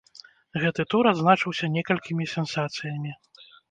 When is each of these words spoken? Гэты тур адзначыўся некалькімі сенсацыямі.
Гэты 0.63 0.85
тур 0.93 1.11
адзначыўся 1.13 1.71
некалькімі 1.79 2.31
сенсацыямі. 2.37 3.19